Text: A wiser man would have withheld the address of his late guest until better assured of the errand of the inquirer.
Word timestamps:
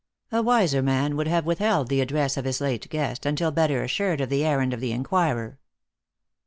A 0.31 0.41
wiser 0.41 0.81
man 0.81 1.15
would 1.15 1.27
have 1.27 1.45
withheld 1.45 1.87
the 1.89 2.01
address 2.01 2.35
of 2.35 2.45
his 2.45 2.59
late 2.59 2.89
guest 2.89 3.23
until 3.23 3.51
better 3.51 3.83
assured 3.83 4.19
of 4.19 4.29
the 4.29 4.43
errand 4.43 4.73
of 4.73 4.79
the 4.79 4.91
inquirer. 4.93 5.59